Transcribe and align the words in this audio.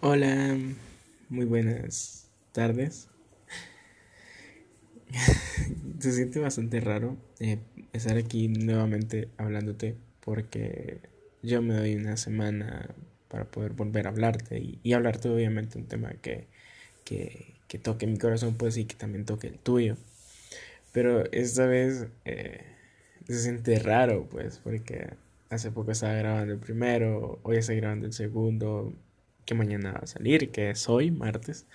Hola, 0.00 0.56
muy 1.28 1.44
buenas 1.44 2.30
tardes. 2.52 3.08
Se 5.98 6.12
siente 6.12 6.38
bastante 6.38 6.78
raro 6.80 7.16
eh, 7.40 7.58
estar 7.92 8.16
aquí 8.16 8.46
nuevamente 8.46 9.28
hablándote 9.38 9.96
porque 10.20 11.00
yo 11.42 11.62
me 11.62 11.74
doy 11.74 11.96
una 11.96 12.16
semana 12.16 12.94
para 13.26 13.50
poder 13.50 13.72
volver 13.72 14.06
a 14.06 14.10
hablarte 14.10 14.78
y, 14.84 14.92
hablarte 14.92 15.30
obviamente 15.30 15.78
un 15.78 15.86
tema 15.88 16.12
que, 16.22 16.46
que, 17.04 17.78
toque 17.82 18.06
mi 18.06 18.18
corazón 18.18 18.54
pues 18.56 18.76
y 18.76 18.84
que 18.84 18.94
también 18.94 19.24
toque 19.24 19.48
el 19.48 19.58
tuyo. 19.58 19.96
Pero 20.92 21.24
esta 21.32 21.66
vez 21.66 22.06
eh, 22.24 22.64
se 23.26 23.40
siente 23.40 23.80
raro 23.80 24.28
pues 24.30 24.60
porque 24.60 25.10
hace 25.50 25.72
poco 25.72 25.90
estaba 25.90 26.14
grabando 26.14 26.54
el 26.54 26.60
primero, 26.60 27.40
hoy 27.42 27.56
estoy 27.56 27.76
grabando 27.78 28.06
el 28.06 28.12
segundo 28.12 28.94
que 29.48 29.54
mañana 29.54 29.92
va 29.92 30.00
a 30.00 30.06
salir, 30.06 30.50
que 30.50 30.70
es 30.70 30.88
hoy, 30.90 31.10
martes. 31.10 31.66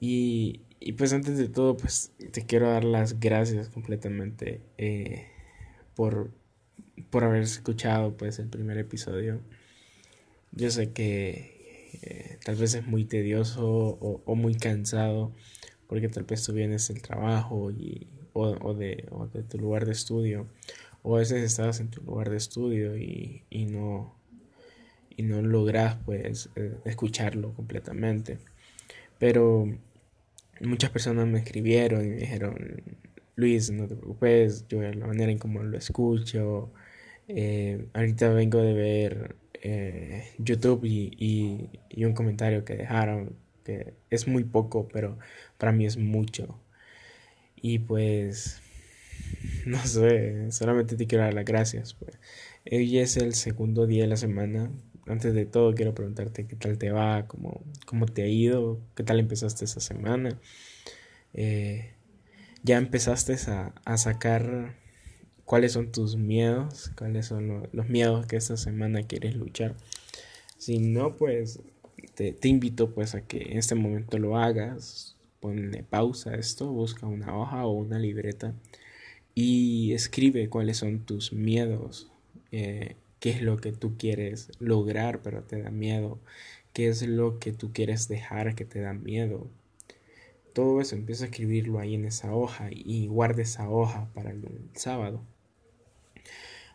Y, 0.00 0.62
y 0.80 0.92
pues 0.92 1.12
antes 1.12 1.36
de 1.36 1.48
todo, 1.48 1.76
pues 1.76 2.12
te 2.32 2.46
quiero 2.46 2.70
dar 2.70 2.84
las 2.84 3.20
gracias 3.20 3.68
completamente 3.68 4.62
eh, 4.78 5.26
por, 5.94 6.30
por 7.10 7.24
haber 7.24 7.42
escuchado 7.42 8.16
pues 8.16 8.38
el 8.38 8.48
primer 8.48 8.78
episodio. 8.78 9.40
Yo 10.52 10.70
sé 10.70 10.92
que 10.92 11.90
eh, 12.02 12.38
tal 12.42 12.56
vez 12.56 12.72
es 12.74 12.86
muy 12.86 13.04
tedioso 13.04 13.68
o, 13.68 14.34
muy 14.34 14.54
cansado 14.54 15.32
porque 15.88 16.08
tal 16.08 16.24
vez 16.24 16.42
tú 16.42 16.54
vienes 16.54 16.88
del 16.88 17.02
trabajo 17.02 17.70
y, 17.70 18.08
o, 18.32 18.72
de, 18.74 19.06
o 19.10 19.26
de 19.26 19.42
tu 19.42 19.58
lugar 19.58 19.84
de 19.84 19.92
estudio 19.92 20.46
o 21.02 21.16
a 21.16 21.18
veces 21.18 21.42
estás 21.42 21.80
en 21.80 21.90
tu 21.90 22.02
lugar 22.02 22.30
de 22.30 22.36
estudio 22.36 22.96
y, 22.96 23.44
y 23.50 23.66
no 23.66 24.19
y 25.20 25.22
no 25.22 25.42
logras 25.42 25.96
pues 26.06 26.48
eh, 26.56 26.76
escucharlo 26.86 27.52
completamente. 27.54 28.38
Pero 29.18 29.66
muchas 30.60 30.90
personas 30.90 31.26
me 31.28 31.40
escribieron 31.40 32.04
y 32.04 32.08
me 32.08 32.16
dijeron, 32.16 32.82
Luis, 33.36 33.70
no 33.70 33.86
te 33.86 33.96
preocupes, 33.96 34.66
yo 34.68 34.80
la 34.82 35.06
manera 35.06 35.30
en 35.30 35.38
cómo 35.38 35.62
lo 35.62 35.76
escucho. 35.76 36.72
Eh, 37.28 37.86
ahorita 37.92 38.30
vengo 38.30 38.60
de 38.62 38.72
ver 38.74 39.36
eh, 39.62 40.24
YouTube 40.38 40.84
y, 40.84 41.70
y, 41.90 42.04
un 42.04 42.14
comentario 42.14 42.64
que 42.64 42.76
dejaron, 42.76 43.36
que 43.64 43.94
es 44.10 44.26
muy 44.26 44.44
poco, 44.44 44.88
pero 44.88 45.18
para 45.58 45.72
mí 45.72 45.86
es 45.86 45.98
mucho. 45.98 46.58
Y 47.56 47.80
pues, 47.80 48.62
no 49.66 49.78
sé, 49.86 50.50
solamente 50.52 50.96
te 50.96 51.06
quiero 51.06 51.24
dar 51.24 51.34
las 51.34 51.44
gracias. 51.44 51.94
Pues. 51.94 52.18
Hoy 52.70 52.98
es 52.98 53.16
el 53.18 53.34
segundo 53.34 53.86
día 53.86 54.04
de 54.04 54.08
la 54.08 54.16
semana 54.16 54.70
antes 55.06 55.34
de 55.34 55.46
todo 55.46 55.74
quiero 55.74 55.94
preguntarte 55.94 56.46
qué 56.46 56.56
tal 56.56 56.78
te 56.78 56.90
va, 56.90 57.26
cómo, 57.26 57.62
cómo 57.86 58.06
te 58.06 58.22
ha 58.22 58.26
ido, 58.26 58.80
qué 58.94 59.02
tal 59.02 59.18
empezaste 59.18 59.64
esa 59.64 59.80
semana. 59.80 60.38
Eh, 61.34 61.92
ya 62.62 62.78
empezaste 62.78 63.36
a, 63.50 63.74
a, 63.84 63.96
sacar 63.96 64.74
cuáles 65.44 65.72
son 65.72 65.92
tus 65.92 66.16
miedos, 66.16 66.92
cuáles 66.96 67.26
son 67.26 67.68
los 67.72 67.88
miedos 67.88 68.26
que 68.26 68.36
esta 68.36 68.56
semana 68.56 69.02
quieres 69.02 69.36
luchar. 69.36 69.76
Si 70.58 70.78
no, 70.78 71.16
pues 71.16 71.60
te, 72.14 72.32
te, 72.32 72.48
invito 72.48 72.92
pues 72.94 73.14
a 73.14 73.22
que 73.22 73.52
en 73.52 73.58
este 73.58 73.74
momento 73.74 74.18
lo 74.18 74.36
hagas, 74.36 75.16
ponle 75.40 75.82
pausa 75.82 76.34
esto, 76.34 76.70
busca 76.70 77.06
una 77.06 77.36
hoja 77.36 77.64
o 77.66 77.72
una 77.72 77.98
libreta 77.98 78.54
y 79.34 79.92
escribe 79.92 80.48
cuáles 80.48 80.76
son 80.78 81.00
tus 81.00 81.32
miedos. 81.32 82.10
Eh, 82.52 82.96
qué 83.20 83.30
es 83.30 83.42
lo 83.42 83.58
que 83.58 83.72
tú 83.72 83.96
quieres 83.96 84.50
lograr 84.58 85.22
pero 85.22 85.42
te 85.44 85.62
da 85.62 85.70
miedo, 85.70 86.18
qué 86.72 86.88
es 86.88 87.06
lo 87.06 87.38
que 87.38 87.52
tú 87.52 87.72
quieres 87.72 88.08
dejar 88.08 88.54
que 88.54 88.64
te 88.64 88.80
da 88.80 88.94
miedo. 88.94 89.48
Todo 90.52 90.80
eso 90.80 90.96
empieza 90.96 91.24
a 91.24 91.28
escribirlo 91.28 91.78
ahí 91.78 91.94
en 91.94 92.04
esa 92.06 92.34
hoja 92.34 92.68
y 92.72 93.06
guarda 93.06 93.42
esa 93.42 93.70
hoja 93.70 94.10
para 94.14 94.30
el 94.30 94.42
sábado. 94.74 95.22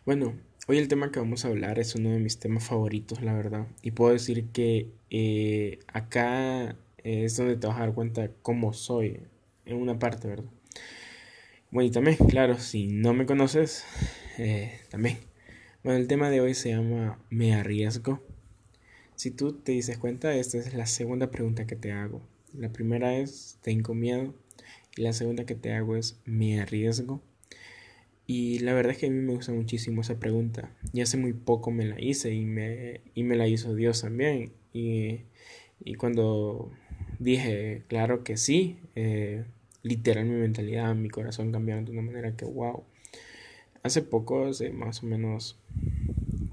Bueno, 0.06 0.36
hoy 0.68 0.78
el 0.78 0.88
tema 0.88 1.12
que 1.12 1.20
vamos 1.20 1.44
a 1.44 1.50
hablar 1.50 1.80
es 1.80 1.96
uno 1.96 2.12
de 2.12 2.20
mis 2.20 2.40
temas 2.40 2.64
favoritos, 2.64 3.22
la 3.22 3.34
verdad. 3.34 3.68
Y 3.82 3.92
puedo 3.92 4.14
decir 4.14 4.46
que 4.54 4.92
eh, 5.10 5.80
acá 5.88 6.78
es 7.04 7.36
donde 7.36 7.58
te 7.58 7.68
vas 7.68 7.78
a 7.78 7.82
dar 7.82 7.94
cuenta 7.94 8.32
cómo 8.42 8.72
soy, 8.74 9.20
en 9.66 9.78
una 9.78 10.00
parte, 10.00 10.28
¿verdad? 10.28 10.50
Bueno, 11.72 11.88
y 11.90 11.92
también, 11.92 12.18
claro, 12.30 12.58
si 12.60 12.88
no 12.88 13.14
me 13.14 13.26
conoces, 13.26 13.84
eh, 14.38 14.80
también 14.90 15.18
bueno, 15.86 16.00
el 16.00 16.08
tema 16.08 16.32
de 16.32 16.42
hoy 16.42 16.56
se 16.56 16.72
llama 16.72 17.20
¿Me 17.30 17.54
arriesgo? 17.54 18.20
Si 19.16 19.30
tú 19.30 19.54
te 19.54 19.72
dices 19.74 20.00
cuenta, 20.00 20.34
esta 20.34 20.58
es 20.58 20.74
la 20.74 20.88
segunda 20.88 21.30
pregunta 21.30 21.68
que 21.68 21.76
te 21.76 21.92
hago. 21.92 22.24
La 22.56 22.70
primera 22.70 23.16
es 23.16 23.60
¿tengo 23.62 23.94
miedo? 23.94 24.34
Y 24.98 25.04
la 25.04 25.14
segunda 25.14 25.46
que 25.46 25.54
te 25.54 25.74
hago 25.74 25.96
es 25.96 26.20
¿me 26.26 26.60
arriesgo? 26.60 27.22
Y 28.26 28.58
la 28.60 28.74
verdad 28.74 28.94
es 28.94 28.98
que 28.98 29.06
a 29.06 29.12
mí 29.12 29.20
me 29.20 29.36
gusta 29.36 29.52
muchísimo 29.52 30.02
esa 30.02 30.20
pregunta. 30.20 30.76
Y 30.92 31.02
hace 31.02 31.18
muy 31.18 31.34
poco 31.34 31.70
me 31.70 31.86
la 31.86 32.02
hice 32.02 32.34
y 32.34 32.46
me, 32.46 33.02
y 33.14 33.22
me 33.22 33.36
la 33.36 33.48
hizo 33.48 33.76
Dios 33.76 34.02
también. 34.02 34.54
Y, 34.74 35.20
y 35.84 35.94
cuando 35.94 36.72
dije, 37.20 37.84
claro 37.90 38.24
que 38.24 38.38
sí, 38.38 38.80
eh, 38.96 39.44
literal 39.84 40.26
mi 40.26 40.42
mentalidad, 40.42 40.96
mi 40.96 41.10
corazón 41.10 41.52
cambiaron 41.52 41.86
de 41.86 41.92
una 41.92 42.02
manera 42.02 42.36
que 42.36 42.46
wow. 42.46 42.86
Hace 43.86 44.02
poco, 44.02 44.48
hace 44.48 44.72
más 44.72 45.04
o 45.04 45.06
menos 45.06 45.60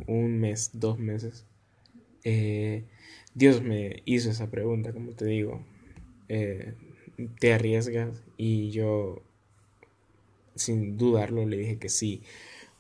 un 0.07 0.39
mes, 0.39 0.69
dos 0.75 0.99
meses, 0.99 1.47
eh, 2.25 2.85
Dios 3.35 3.63
me 3.63 4.03
hizo 4.05 4.29
esa 4.29 4.51
pregunta, 4.51 4.93
como 4.93 5.13
te 5.13 5.25
digo, 5.25 5.65
eh, 6.29 6.75
¿te 7.41 7.55
arriesgas? 7.55 8.23
Y 8.37 8.71
yo, 8.73 9.23
sin 10.57 10.99
dudarlo, 10.99 11.47
le 11.47 11.57
dije 11.57 11.79
que 11.79 11.89
sí, 11.89 12.21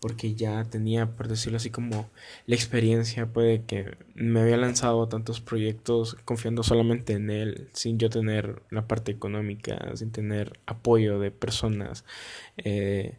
porque 0.01 0.35
ya 0.35 0.65
tenía, 0.65 1.17
por 1.17 1.29
decirlo 1.29 1.57
así, 1.57 1.71
como 1.71 2.11
la 2.47 2.55
experiencia, 2.55 3.33
puede 3.33 3.63
que 3.65 3.97
me 4.15 4.41
había 4.43 4.59
lanzado 4.59 5.09
tantos 5.09 5.41
proyectos 5.41 6.17
confiando 6.27 6.63
solamente 6.63 7.15
en 7.15 7.31
él, 7.31 7.71
sin 7.73 7.99
yo 7.99 8.11
tener 8.11 8.63
la 8.71 8.87
parte 8.87 9.13
económica, 9.13 9.97
sin 9.97 10.13
tener 10.13 10.61
apoyo 10.67 11.19
de 11.21 11.31
personas. 11.31 12.05
Eh, 12.59 13.17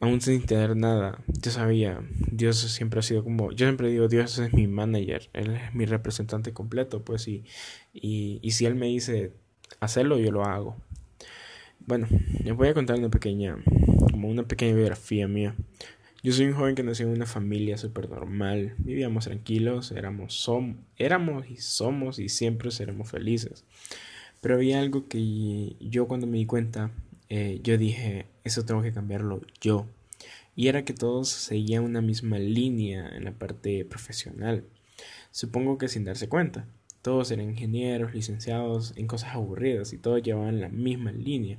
aún 0.00 0.20
sin 0.20 0.44
tener 0.46 0.76
nada, 0.76 1.22
yo 1.26 1.50
sabía, 1.50 2.00
Dios 2.30 2.58
siempre 2.58 3.00
ha 3.00 3.02
sido 3.02 3.24
como, 3.24 3.50
yo 3.52 3.66
siempre 3.66 3.88
digo, 3.90 4.08
Dios 4.08 4.38
es 4.38 4.52
mi 4.52 4.66
manager, 4.66 5.28
Él 5.32 5.56
es 5.56 5.74
mi 5.74 5.86
representante 5.86 6.52
completo, 6.52 7.02
pues, 7.02 7.26
y, 7.28 7.44
y, 7.92 8.38
y 8.42 8.50
si 8.52 8.66
Él 8.66 8.74
me 8.74 8.86
dice 8.86 9.32
hacerlo, 9.80 10.18
yo 10.18 10.30
lo 10.30 10.44
hago. 10.44 10.76
Bueno, 11.80 12.06
les 12.44 12.54
voy 12.54 12.68
a 12.68 12.74
contar 12.74 12.98
una 12.98 13.08
pequeña, 13.08 13.56
como 14.10 14.28
una 14.28 14.46
pequeña 14.46 14.74
biografía 14.74 15.26
mía. 15.26 15.54
Yo 16.22 16.32
soy 16.32 16.46
un 16.46 16.54
joven 16.54 16.74
que 16.74 16.82
nació 16.82 17.06
en 17.06 17.12
una 17.12 17.26
familia 17.26 17.78
súper 17.78 18.10
normal, 18.10 18.74
vivíamos 18.78 19.24
tranquilos, 19.24 19.92
éramos, 19.92 20.34
som 20.34 20.76
éramos 20.96 21.48
y 21.48 21.56
somos 21.56 22.18
y 22.18 22.28
siempre 22.28 22.70
seremos 22.72 23.10
felices. 23.10 23.64
Pero 24.40 24.56
había 24.56 24.80
algo 24.80 25.08
que 25.08 25.76
yo 25.80 26.06
cuando 26.08 26.26
me 26.26 26.38
di 26.38 26.46
cuenta 26.46 26.90
eh, 27.30 27.60
yo 27.62 27.78
dije, 27.78 28.26
eso 28.44 28.64
tengo 28.64 28.82
que 28.82 28.92
cambiarlo 28.92 29.40
yo. 29.60 29.86
Y 30.56 30.68
era 30.68 30.84
que 30.84 30.92
todos 30.94 31.28
seguían 31.28 31.84
una 31.84 32.00
misma 32.00 32.38
línea 32.38 33.08
en 33.08 33.24
la 33.24 33.32
parte 33.32 33.84
profesional. 33.84 34.64
Supongo 35.30 35.78
que 35.78 35.88
sin 35.88 36.04
darse 36.04 36.28
cuenta. 36.28 36.66
Todos 37.02 37.30
eran 37.30 37.50
ingenieros, 37.50 38.14
licenciados 38.14 38.92
en 38.96 39.06
cosas 39.06 39.34
aburridas 39.34 39.92
y 39.92 39.98
todos 39.98 40.22
llevaban 40.22 40.60
la 40.60 40.68
misma 40.68 41.12
línea. 41.12 41.58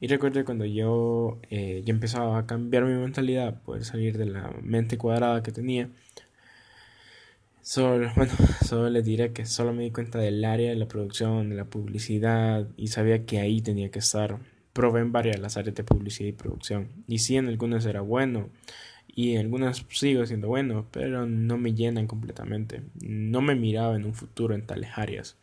Y 0.00 0.08
recuerdo 0.08 0.44
cuando 0.44 0.64
yo 0.64 1.38
eh, 1.50 1.82
ya 1.84 1.92
empezaba 1.92 2.38
a 2.38 2.46
cambiar 2.46 2.84
mi 2.84 2.94
mentalidad, 2.94 3.62
poder 3.62 3.84
salir 3.84 4.18
de 4.18 4.26
la 4.26 4.50
mente 4.62 4.98
cuadrada 4.98 5.42
que 5.42 5.52
tenía, 5.52 5.90
Solo, 7.66 8.12
bueno, 8.16 8.32
solo 8.64 8.88
les 8.90 9.04
diré 9.04 9.32
que 9.32 9.44
solo 9.44 9.72
me 9.72 9.82
di 9.82 9.90
cuenta 9.90 10.20
del 10.20 10.44
área 10.44 10.70
de 10.70 10.76
la 10.76 10.86
producción, 10.86 11.50
de 11.50 11.56
la 11.56 11.64
publicidad 11.64 12.68
y 12.76 12.88
sabía 12.88 13.26
que 13.26 13.40
ahí 13.40 13.60
tenía 13.60 13.90
que 13.90 13.98
estar 13.98 14.38
probé 14.76 15.00
en 15.00 15.10
varias 15.10 15.40
las 15.40 15.56
áreas 15.56 15.74
de 15.74 15.84
publicidad 15.84 16.28
y 16.28 16.32
producción. 16.32 16.88
Y 17.08 17.18
sí, 17.20 17.36
en 17.36 17.48
algunas 17.48 17.86
era 17.86 18.02
bueno. 18.02 18.50
Y 19.08 19.32
en 19.32 19.40
algunas 19.40 19.86
sigo 19.88 20.26
siendo 20.26 20.48
bueno, 20.48 20.86
pero 20.90 21.26
no 21.26 21.56
me 21.56 21.72
llenan 21.72 22.06
completamente. 22.06 22.82
No 23.00 23.40
me 23.40 23.54
miraba 23.54 23.96
en 23.96 24.04
un 24.04 24.12
futuro 24.12 24.54
en 24.54 24.66
tales 24.66 24.90
áreas. 24.96 25.38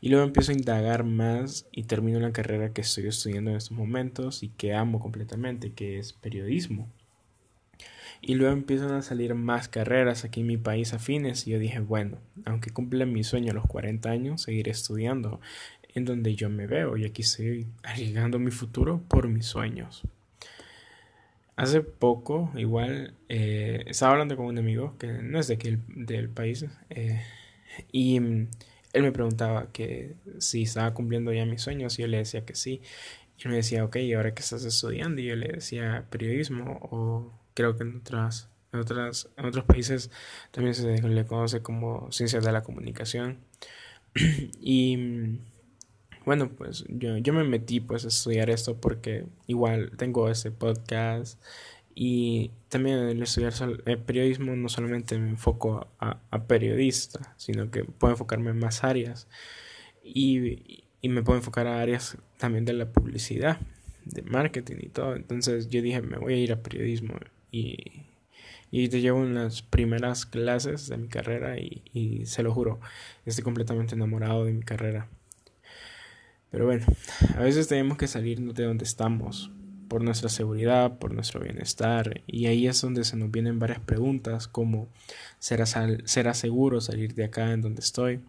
Y 0.00 0.08
luego 0.08 0.24
empiezo 0.24 0.52
a 0.52 0.54
indagar 0.54 1.04
más 1.04 1.66
y 1.72 1.82
termino 1.82 2.18
la 2.20 2.32
carrera 2.32 2.72
que 2.72 2.80
estoy 2.80 3.06
estudiando 3.06 3.50
en 3.50 3.58
estos 3.58 3.76
momentos 3.76 4.42
y 4.42 4.48
que 4.48 4.72
amo 4.72 4.98
completamente, 4.98 5.72
que 5.72 5.98
es 5.98 6.14
periodismo. 6.14 6.88
Y 8.22 8.36
luego 8.36 8.54
empiezan 8.54 8.92
a 8.92 9.02
salir 9.02 9.34
más 9.34 9.68
carreras 9.68 10.24
aquí 10.24 10.40
en 10.40 10.46
mi 10.46 10.56
país 10.56 10.94
afines 10.94 11.46
y 11.46 11.50
yo 11.50 11.58
dije, 11.58 11.80
bueno, 11.80 12.16
aunque 12.46 12.70
cumple 12.70 13.04
mi 13.04 13.22
sueño 13.24 13.50
a 13.50 13.54
los 13.54 13.66
40 13.66 14.08
años, 14.08 14.40
seguiré 14.40 14.70
estudiando 14.70 15.40
en 15.94 16.04
donde 16.04 16.34
yo 16.34 16.50
me 16.50 16.66
veo 16.66 16.96
y 16.96 17.04
aquí 17.04 17.22
estoy 17.22 17.66
arriesgando 17.82 18.38
mi 18.38 18.50
futuro 18.50 19.02
por 19.08 19.28
mis 19.28 19.46
sueños. 19.46 20.02
Hace 21.56 21.82
poco, 21.82 22.50
igual, 22.56 23.14
eh, 23.28 23.84
estaba 23.86 24.12
hablando 24.12 24.36
con 24.36 24.46
un 24.46 24.58
amigo 24.58 24.96
que 24.98 25.06
no 25.06 25.38
es 25.38 25.46
de 25.48 25.54
aquí 25.54 25.78
del 25.88 26.28
país. 26.28 26.66
Eh, 26.90 27.20
Y 27.92 28.16
él 28.18 29.02
me 29.02 29.12
preguntaba 29.12 29.72
que 29.72 30.14
si 30.38 30.62
estaba 30.64 30.94
cumpliendo 30.94 31.32
ya 31.32 31.46
mis 31.46 31.62
sueños 31.62 31.98
y 31.98 32.02
yo 32.02 32.08
le 32.08 32.18
decía 32.18 32.44
que 32.44 32.54
sí. 32.54 32.82
Y 33.38 33.44
él 33.44 33.50
me 33.50 33.56
decía, 33.56 33.84
ok, 33.84 33.96
¿y 33.96 34.14
ahora 34.14 34.34
qué 34.34 34.42
estás 34.42 34.64
estudiando? 34.64 35.20
Y 35.22 35.26
yo 35.26 35.36
le 35.36 35.48
decía 35.48 36.06
periodismo 36.10 36.78
o 36.82 37.32
creo 37.54 37.76
que 37.76 37.84
en 37.84 37.96
otras, 37.98 38.50
en 38.72 38.80
en 38.80 39.46
otros 39.46 39.64
países 39.64 40.10
también 40.52 40.74
se 40.74 41.00
le 41.02 41.26
conoce 41.26 41.62
como 41.62 42.10
ciencias 42.12 42.44
de 42.44 42.52
la 42.52 42.62
comunicación. 42.62 43.38
y 44.60 45.40
bueno, 46.24 46.48
pues 46.48 46.84
yo, 46.88 47.16
yo 47.18 47.32
me 47.32 47.44
metí 47.44 47.80
pues 47.80 48.04
a 48.04 48.08
estudiar 48.08 48.50
esto 48.50 48.76
porque 48.80 49.26
igual 49.46 49.92
tengo 49.96 50.30
este 50.30 50.50
podcast 50.50 51.38
y 51.94 52.50
también 52.68 52.98
el 52.98 53.22
estudiar 53.22 53.52
el 53.86 53.98
periodismo 53.98 54.56
no 54.56 54.68
solamente 54.68 55.18
me 55.18 55.28
enfoco 55.30 55.86
a, 56.00 56.18
periodista, 56.46 57.34
sino 57.36 57.70
que 57.70 57.84
puedo 57.84 58.14
enfocarme 58.14 58.50
en 58.50 58.58
más 58.58 58.84
áreas 58.84 59.28
y, 60.02 60.84
y, 61.00 61.08
me 61.08 61.22
puedo 61.22 61.38
enfocar 61.38 61.66
a 61.66 61.80
áreas 61.80 62.18
también 62.38 62.64
de 62.64 62.72
la 62.72 62.90
publicidad, 62.90 63.58
de 64.04 64.22
marketing 64.22 64.76
y 64.80 64.88
todo. 64.88 65.14
Entonces 65.16 65.68
yo 65.68 65.82
dije, 65.82 66.02
me 66.02 66.18
voy 66.18 66.34
a 66.34 66.36
ir 66.36 66.52
a 66.52 66.62
periodismo 66.62 67.14
y, 67.52 67.76
y 68.70 68.88
te 68.88 69.00
llevo 69.00 69.22
en 69.24 69.34
las 69.34 69.62
primeras 69.62 70.26
clases 70.26 70.88
de 70.88 70.96
mi 70.96 71.08
carrera 71.08 71.58
y, 71.60 71.82
y 71.92 72.26
se 72.26 72.42
lo 72.42 72.52
juro, 72.52 72.80
estoy 73.24 73.44
completamente 73.44 73.94
enamorado 73.94 74.44
de 74.44 74.52
mi 74.52 74.62
carrera. 74.62 75.08
Pero 76.54 76.66
bueno, 76.66 76.86
a 77.36 77.40
veces 77.40 77.66
tenemos 77.66 77.98
que 77.98 78.06
salir 78.06 78.40
de 78.40 78.62
donde 78.62 78.84
estamos 78.84 79.50
por 79.88 80.04
nuestra 80.04 80.28
seguridad, 80.28 81.00
por 81.00 81.12
nuestro 81.12 81.40
bienestar. 81.40 82.22
Y 82.28 82.46
ahí 82.46 82.68
es 82.68 82.80
donde 82.80 83.02
se 83.02 83.16
nos 83.16 83.32
vienen 83.32 83.58
varias 83.58 83.80
preguntas 83.80 84.46
como 84.46 84.86
¿será, 85.40 85.66
¿será 85.66 86.32
seguro 86.32 86.80
salir 86.80 87.16
de 87.16 87.24
acá 87.24 87.50
en 87.50 87.60
donde 87.60 87.80
estoy? 87.80 88.20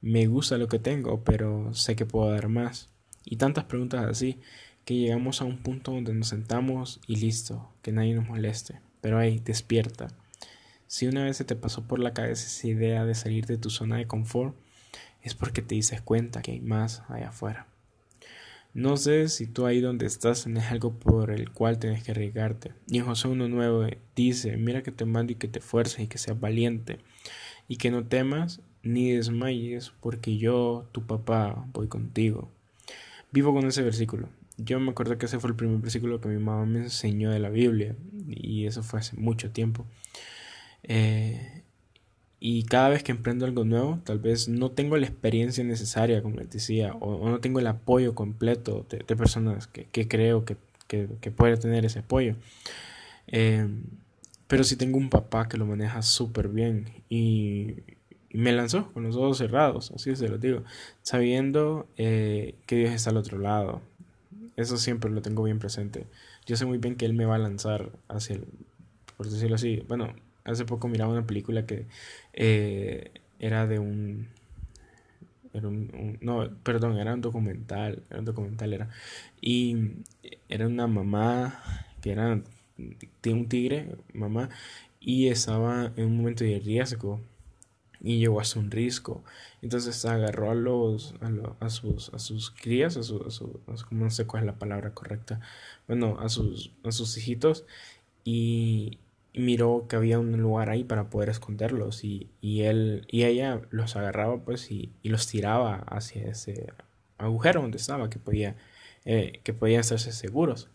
Me 0.00 0.28
gusta 0.28 0.58
lo 0.58 0.68
que 0.68 0.78
tengo, 0.78 1.24
pero 1.24 1.74
sé 1.74 1.96
que 1.96 2.06
puedo 2.06 2.30
dar 2.30 2.46
más. 2.46 2.88
Y 3.24 3.34
tantas 3.34 3.64
preguntas 3.64 4.06
así 4.08 4.38
que 4.84 4.94
llegamos 4.94 5.40
a 5.40 5.44
un 5.44 5.58
punto 5.58 5.90
donde 5.90 6.14
nos 6.14 6.28
sentamos 6.28 7.00
y 7.08 7.16
listo, 7.16 7.68
que 7.82 7.90
nadie 7.90 8.14
nos 8.14 8.28
moleste. 8.28 8.78
Pero 9.00 9.18
ahí, 9.18 9.42
despierta. 9.44 10.06
Si 10.86 11.08
una 11.08 11.24
vez 11.24 11.38
se 11.38 11.44
te 11.44 11.56
pasó 11.56 11.82
por 11.82 11.98
la 11.98 12.14
cabeza 12.14 12.46
esa 12.46 12.68
idea 12.68 13.04
de 13.04 13.16
salir 13.16 13.46
de 13.46 13.58
tu 13.58 13.70
zona 13.70 13.96
de 13.96 14.06
confort, 14.06 14.54
es 15.28 15.34
porque 15.34 15.62
te 15.62 15.74
dices 15.74 16.00
cuenta 16.00 16.42
que 16.42 16.52
hay 16.52 16.60
más 16.60 17.02
allá 17.08 17.28
afuera. 17.28 17.66
No 18.74 18.98
sé 18.98 19.28
si 19.28 19.46
tú 19.46 19.64
ahí 19.64 19.80
donde 19.80 20.04
estás 20.04 20.44
tenés 20.44 20.70
algo 20.70 20.92
por 20.92 21.30
el 21.30 21.50
cual 21.50 21.78
tienes 21.78 22.02
que 22.02 22.10
arriesgarte. 22.10 22.74
Y 22.86 22.98
en 22.98 23.06
José 23.06 23.26
1.9 23.28 23.96
dice, 24.14 24.56
mira 24.58 24.82
que 24.82 24.92
te 24.92 25.06
mando 25.06 25.32
y 25.32 25.36
que 25.36 25.48
te 25.48 25.60
fuerces 25.60 26.00
y 26.00 26.08
que 26.08 26.18
seas 26.18 26.38
valiente 26.38 26.98
y 27.68 27.76
que 27.76 27.90
no 27.90 28.04
temas 28.04 28.60
ni 28.82 29.12
desmayes 29.12 29.92
porque 30.00 30.36
yo, 30.36 30.86
tu 30.92 31.06
papá, 31.06 31.66
voy 31.72 31.88
contigo. 31.88 32.50
Vivo 33.32 33.54
con 33.54 33.66
ese 33.66 33.82
versículo. 33.82 34.28
Yo 34.58 34.78
me 34.78 34.90
acuerdo 34.90 35.18
que 35.18 35.26
ese 35.26 35.38
fue 35.38 35.50
el 35.50 35.56
primer 35.56 35.78
versículo 35.78 36.20
que 36.20 36.28
mi 36.28 36.36
mamá 36.36 36.66
me 36.66 36.80
enseñó 36.80 37.30
de 37.30 37.38
la 37.38 37.48
Biblia 37.48 37.96
y 38.28 38.66
eso 38.66 38.82
fue 38.82 39.00
hace 39.00 39.16
mucho 39.16 39.50
tiempo. 39.50 39.86
Eh, 40.82 41.62
y 42.38 42.64
cada 42.64 42.90
vez 42.90 43.02
que 43.02 43.12
emprendo 43.12 43.46
algo 43.46 43.64
nuevo, 43.64 44.00
tal 44.04 44.18
vez 44.18 44.48
no 44.48 44.70
tengo 44.70 44.96
la 44.96 45.06
experiencia 45.06 45.64
necesaria, 45.64 46.22
como 46.22 46.36
les 46.36 46.50
decía, 46.50 46.92
o, 46.94 47.28
no 47.28 47.40
tengo 47.40 47.60
el 47.60 47.66
apoyo 47.66 48.14
completo 48.14 48.86
de, 48.90 48.98
personas 49.16 49.66
que, 49.66 49.86
creo 50.08 50.44
que, 50.44 50.56
que, 50.86 51.30
puede 51.30 51.56
tener 51.56 51.84
ese 51.86 52.00
apoyo. 52.00 52.36
Em, 53.26 53.84
pero 54.46 54.64
sí 54.64 54.76
tengo 54.76 54.98
un 54.98 55.10
papá 55.10 55.48
que 55.48 55.56
lo 55.56 55.66
maneja 55.66 56.02
súper 56.02 56.48
bien 56.48 56.90
y, 57.08 57.76
me 58.32 58.52
lanzó 58.52 58.92
con 58.92 59.04
los 59.04 59.16
ojos 59.16 59.38
cerrados, 59.38 59.92
así 59.92 60.14
se 60.14 60.28
lo 60.28 60.36
digo, 60.36 60.62
sabiendo 61.02 61.88
eh, 61.96 62.54
que 62.66 62.76
Dios 62.76 62.92
está 62.92 63.10
al 63.10 63.16
otro 63.16 63.38
lado. 63.38 63.80
Eso 64.56 64.76
siempre 64.76 65.10
lo 65.10 65.22
tengo 65.22 65.42
bien 65.42 65.58
presente. 65.58 66.06
Yo 66.44 66.56
sé 66.56 66.66
muy 66.66 66.76
bien 66.78 66.96
que 66.96 67.06
Él 67.06 67.14
me 67.14 67.24
va 67.24 67.36
a 67.36 67.38
lanzar 67.38 67.90
hacia 68.08 68.36
el, 68.36 68.44
por 69.16 69.28
decirlo 69.30 69.56
así, 69.56 69.82
bueno, 69.88 70.14
hace 70.46 70.64
poco 70.64 70.88
miraba 70.88 71.12
una 71.12 71.26
película 71.26 71.66
que 71.66 71.86
eh, 72.32 73.12
era 73.38 73.66
de 73.66 73.78
un, 73.78 74.28
era 75.52 75.68
un, 75.68 76.18
no, 76.20 76.48
perdón, 76.62 76.98
era 76.98 77.14
un 77.14 77.20
documental, 77.20 78.02
era 78.10 78.18
un 78.20 78.24
documental 78.24 78.72
era 78.72 78.90
y 79.40 79.76
era 80.48 80.66
una 80.66 80.86
mamá 80.86 81.62
que 82.00 82.12
era 82.12 82.40
tiene 83.20 83.40
un 83.40 83.48
tigre, 83.48 83.96
mamá 84.12 84.50
y 85.00 85.28
estaba 85.28 85.92
en 85.96 86.06
un 86.06 86.16
momento 86.18 86.44
de 86.44 86.58
riesgo 86.60 87.20
y 88.00 88.18
llegó 88.18 88.40
a 88.40 88.44
un 88.56 88.70
risco. 88.70 89.24
Entonces 89.62 90.04
agarró 90.04 90.50
a 90.50 90.54
los 90.54 91.14
a, 91.60 91.70
sus 91.70 92.12
a 92.14 92.18
sus 92.18 92.50
crías, 92.50 92.96
a 92.96 93.02
su, 93.02 93.24
a 93.26 93.30
su, 93.30 93.60
no 93.90 94.10
sé 94.10 94.26
cuál 94.26 94.42
es 94.44 94.46
la 94.46 94.58
palabra 94.58 94.92
correcta. 94.94 95.40
Bueno, 95.88 96.18
a 96.20 96.28
sus 96.28 96.72
a 96.84 96.92
sus 96.92 97.16
hijitos 97.18 97.64
y 98.24 98.98
miró 99.36 99.86
que 99.88 99.96
había 99.96 100.18
un 100.18 100.32
lugar 100.40 100.70
ahí 100.70 100.84
para 100.84 101.10
poder 101.10 101.28
esconderlos 101.28 102.04
y, 102.04 102.30
y 102.40 102.62
él 102.62 103.06
y 103.08 103.24
ella 103.24 103.60
los 103.70 103.96
agarraba 103.96 104.38
pues 104.44 104.70
y, 104.70 104.92
los 105.02 105.26
tiraba 105.26 105.76
hacia 105.88 106.28
ese 106.28 106.72
agujero 107.18 107.62
donde 107.62 107.78
estaba 107.78 108.10
que 108.10 108.18
podía 108.18 108.56
eh, 109.04 109.40
que 109.44 109.52
podían 109.52 109.80
hacerse 109.80 110.12
seguros. 110.12 110.68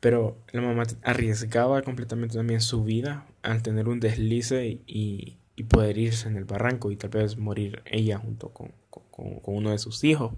Pero 0.00 0.38
la 0.52 0.60
mamá 0.62 0.84
arriesgaba 1.02 1.82
completamente 1.82 2.36
también 2.36 2.60
su 2.60 2.84
vida 2.84 3.26
al 3.42 3.62
tener 3.62 3.88
un 3.88 4.00
deslice 4.00 4.80
y, 4.86 5.38
y 5.56 5.64
poder 5.64 5.98
irse 5.98 6.28
en 6.28 6.36
el 6.36 6.44
barranco 6.44 6.90
y 6.90 6.96
tal 6.96 7.10
vez 7.10 7.36
morir 7.38 7.82
ella 7.86 8.18
junto 8.18 8.50
con, 8.50 8.72
con, 8.90 9.04
con 9.40 9.54
uno 9.56 9.70
de 9.70 9.78
sus 9.78 10.04
hijos. 10.04 10.32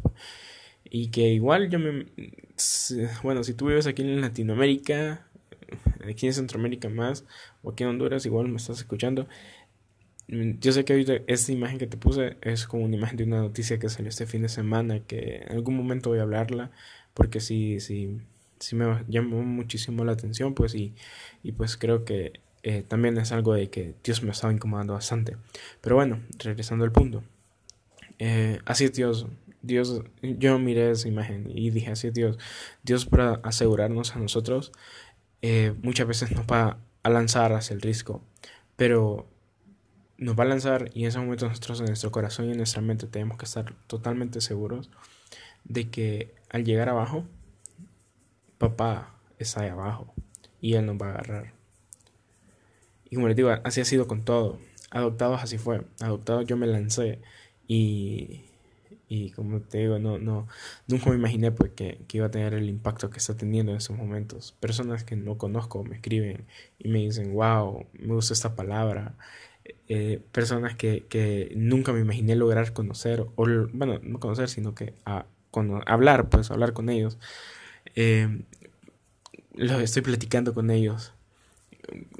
Y 0.85 1.09
que 1.09 1.29
igual 1.29 1.69
yo 1.69 1.79
me 1.79 2.07
bueno 3.23 3.45
si 3.45 3.55
tú 3.55 3.67
vives 3.67 3.87
aquí 3.87 4.03
en 4.03 4.21
Latinoamérica 4.21 5.28
aquí 6.09 6.27
en 6.27 6.35
Centroamérica 6.35 6.89
más, 6.89 7.25
o 7.63 7.71
aquí 7.71 7.85
en 7.85 7.91
Honduras, 7.91 8.27
igual 8.27 8.49
me 8.49 8.57
estás 8.57 8.79
escuchando. 8.79 9.29
Mm, 10.29 10.59
yo 10.61 10.73
sé 10.73 10.85
que 10.85 10.93
ahorita 10.93 11.15
esta 11.27 11.53
imagen 11.53 11.79
que 11.79 11.87
te 11.87 11.97
puse 11.97 12.37
es 12.43 12.67
como 12.67 12.85
una 12.85 12.97
imagen 12.97 13.17
de 13.17 13.25
una 13.25 13.41
noticia 13.41 13.79
que 13.79 13.89
salió 13.89 14.09
este 14.11 14.27
fin 14.27 14.43
de 14.43 14.49
semana, 14.49 15.01
que 15.01 15.45
en 15.47 15.53
algún 15.53 15.77
momento 15.77 16.11
voy 16.11 16.19
a 16.19 16.23
hablarla, 16.23 16.71
porque 17.15 17.41
sí, 17.41 17.81
sí, 17.81 18.19
sí 18.59 18.77
me 18.77 19.05
llamó 19.09 19.43
muchísimo 19.43 20.05
la 20.05 20.13
atención, 20.13 20.55
pues, 20.55 20.75
y, 20.75 20.95
y 21.43 21.53
pues 21.53 21.77
creo 21.77 22.05
que 22.05 22.41
eh, 22.63 22.83
también 22.87 23.17
es 23.19 23.33
algo 23.33 23.55
de 23.55 23.71
que 23.71 23.95
Dios 24.05 24.23
me 24.23 24.31
estaba 24.31 24.53
incomodando 24.53 24.95
bastante. 24.95 25.37
Pero 25.81 25.97
bueno, 25.97 26.21
regresando 26.39 26.85
al 26.85 26.93
punto. 26.93 27.23
Eh, 28.19 28.59
así 28.65 28.85
es 28.85 28.93
Dios. 28.93 29.27
Dios, 29.63 30.03
yo 30.23 30.59
miré 30.59 30.91
esa 30.91 31.09
imagen 31.09 31.51
y 31.53 31.71
dije, 31.71 31.91
así 31.91 32.11
Dios. 32.11 32.39
Dios 32.83 33.07
para 33.07 33.35
asegurarnos 33.43 34.15
a 34.15 34.19
nosotros 34.19 34.73
eh, 35.43 35.75
muchas 35.83 36.07
veces 36.07 36.33
nos 36.33 36.47
va 36.47 36.79
a 37.03 37.11
lanzar 37.11 37.53
hacia 37.53 37.75
el 37.75 37.81
riesgo, 37.81 38.23
pero 38.77 39.27
nos 40.17 40.39
va 40.39 40.43
a 40.45 40.47
lanzar 40.49 40.91
y 40.95 41.03
en 41.03 41.09
ese 41.09 41.19
momento 41.19 41.49
nosotros 41.49 41.81
en 41.81 41.87
nuestro 41.87 42.11
corazón 42.11 42.47
y 42.47 42.51
en 42.51 42.57
nuestra 42.57 42.83
mente 42.83 43.07
tenemos 43.07 43.39
que 43.39 43.45
estar 43.45 43.73
totalmente 43.87 44.41
seguros 44.41 44.91
de 45.65 45.89
que 45.91 46.35
al 46.51 46.65
llegar 46.65 46.89
abajo, 46.89 47.25
papá 48.59 49.15
está 49.39 49.63
ahí 49.63 49.69
abajo 49.69 50.13
y 50.61 50.75
él 50.75 50.87
nos 50.87 50.97
va 50.97 51.07
a 51.07 51.11
agarrar. 51.11 51.53
Y 53.11 53.15
como 53.15 53.29
les 53.29 53.37
digo, 53.37 53.51
así 53.65 53.81
ha 53.81 53.85
sido 53.85 54.07
con 54.07 54.25
todo. 54.25 54.59
Adoptados 54.91 55.43
así 55.43 55.59
fue. 55.59 55.83
Adoptados 56.01 56.47
yo 56.47 56.57
me 56.57 56.67
lancé 56.67 57.21
y 57.67 58.45
y 59.09 59.31
como 59.31 59.61
te 59.61 59.79
digo, 59.79 59.99
no, 59.99 60.19
no, 60.19 60.47
nunca 60.87 61.11
me 61.11 61.17
imaginé 61.17 61.51
pues, 61.51 61.73
que, 61.73 61.99
iba 62.13 62.27
a 62.27 62.31
tener 62.31 62.55
el 62.55 62.69
impacto 62.69 63.11
que 63.11 63.19
está 63.19 63.37
teniendo 63.37 63.73
en 63.73 63.79
estos 63.79 63.97
momentos. 63.97 64.55
Personas 64.61 65.05
que 65.05 65.17
no 65.17 65.39
conozco 65.39 65.83
me 65.83 65.97
escriben 65.97 66.45
y 66.79 66.89
me 66.89 66.99
dicen, 66.99 67.33
wow, 67.33 67.87
me 67.95 68.15
gusta 68.15 68.35
esta 68.35 68.55
palabra. 68.55 69.15
Eh, 69.89 70.21
personas 70.33 70.77
que, 70.77 71.07
que, 71.09 71.53
nunca 71.57 71.93
me 71.93 72.01
imaginé 72.01 72.37
lograr 72.37 72.73
conocer, 72.73 73.25
bueno, 73.73 73.99
no 74.03 74.21
conocer, 74.21 74.49
sino 74.49 74.75
que 74.75 74.95
hablar, 75.87 76.29
pues 76.29 76.51
hablar 76.51 76.75
con 76.75 76.91
ellos. 76.91 77.19
Eh, 77.95 78.43
estoy 79.57 80.03
platicando 80.03 80.53
con 80.53 80.71
ellos. 80.71 81.15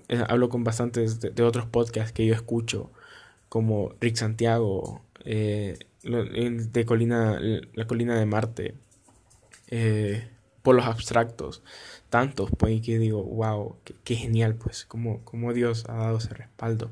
Eh, 0.09 0.25
hablo 0.29 0.49
con 0.49 0.65
bastantes 0.65 1.21
de, 1.21 1.31
de, 1.31 1.43
otros 1.43 1.67
podcasts 1.67 2.13
que 2.13 2.25
yo 2.27 2.35
escucho, 2.35 2.91
como 3.51 3.93
Rick 4.01 4.17
Santiago, 4.17 5.03
eh, 5.25 5.79
de 6.09 6.85
colina, 6.87 7.39
la 7.75 7.87
colina 7.87 8.19
de 8.19 8.27
Marte, 8.27 8.75
eh, 9.69 10.29
por 10.63 10.75
los 10.75 10.87
abstractos, 10.87 11.63
tantos, 12.11 12.51
pues, 12.59 12.81
que 12.83 12.99
digo, 12.99 13.23
wow, 13.23 13.77
qué, 14.05 14.17
genial, 14.17 14.55
pues, 14.55 14.85
como, 14.85 15.25
como 15.25 15.53
Dios 15.53 15.85
ha 15.89 15.95
dado 15.95 16.19
ese 16.19 16.35
respaldo. 16.35 16.91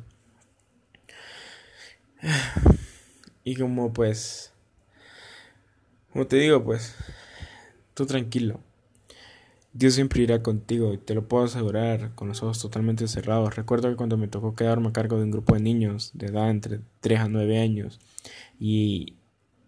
Y 3.44 3.54
como, 3.54 3.92
pues, 3.92 4.52
como 6.12 6.26
te 6.26 6.34
digo, 6.34 6.64
pues, 6.64 6.96
tú 7.94 8.04
tranquilo. 8.04 8.60
Dios 9.78 9.92
siempre 9.92 10.22
irá 10.22 10.42
contigo, 10.42 10.98
te 10.98 11.14
lo 11.14 11.28
puedo 11.28 11.44
asegurar, 11.44 12.14
con 12.14 12.28
los 12.28 12.42
ojos 12.42 12.62
totalmente 12.62 13.06
cerrados. 13.08 13.56
Recuerdo 13.56 13.90
que 13.90 13.96
cuando 13.96 14.16
me 14.16 14.26
tocó 14.26 14.54
quedarme 14.54 14.88
a 14.88 14.92
cargo 14.92 15.18
de 15.18 15.24
un 15.24 15.30
grupo 15.30 15.52
de 15.52 15.60
niños 15.60 16.12
de 16.14 16.28
edad 16.28 16.48
entre 16.48 16.80
3 17.00 17.20
a 17.20 17.28
9 17.28 17.60
años, 17.60 18.00
y 18.58 19.16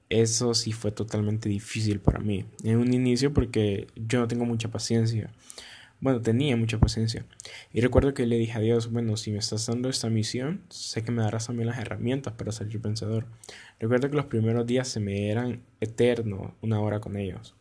eso 0.08 0.54
sí 0.54 0.72
fue 0.72 0.92
totalmente 0.92 1.50
difícil 1.50 2.00
para 2.00 2.20
mí. 2.20 2.46
En 2.64 2.78
un 2.78 2.94
inicio 2.94 3.34
porque 3.34 3.88
yo 3.96 4.20
no 4.20 4.28
tengo 4.28 4.46
mucha 4.46 4.70
paciencia. 4.70 5.30
Bueno, 6.00 6.22
tenía 6.22 6.56
mucha 6.56 6.78
paciencia. 6.78 7.26
Y 7.74 7.82
recuerdo 7.82 8.14
que 8.14 8.24
le 8.24 8.38
dije 8.38 8.56
a 8.56 8.60
Dios, 8.60 8.90
bueno, 8.90 9.14
si 9.18 9.30
me 9.30 9.38
estás 9.38 9.66
dando 9.66 9.90
esta 9.90 10.08
misión, 10.08 10.62
sé 10.70 11.02
que 11.02 11.12
me 11.12 11.20
darás 11.20 11.48
también 11.48 11.66
las 11.68 11.78
herramientas 11.80 12.32
para 12.32 12.52
salir 12.52 12.80
pensador. 12.80 13.26
Recuerdo 13.78 14.08
que 14.08 14.16
los 14.16 14.26
primeros 14.26 14.66
días 14.66 14.88
se 14.88 15.00
me 15.00 15.30
eran 15.30 15.60
eternos 15.82 16.52
una 16.62 16.80
hora 16.80 17.00
con 17.00 17.16
ellos. 17.16 17.54